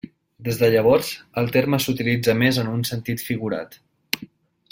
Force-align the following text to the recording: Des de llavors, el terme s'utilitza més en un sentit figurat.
Des 0.45 0.55
de 0.61 0.69
llavors, 0.75 1.11
el 1.41 1.51
terme 1.57 1.81
s'utilitza 1.85 2.37
més 2.41 2.61
en 2.63 2.73
un 2.75 2.85
sentit 2.93 3.27
figurat. 3.29 3.79